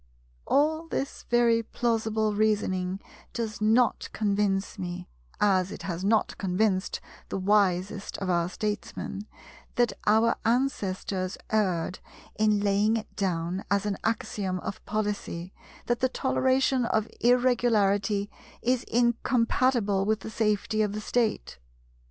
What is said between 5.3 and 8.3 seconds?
as it has not convinced the wisest of